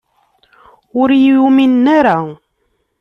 [0.99, 2.17] Ur iyi-uminen ara.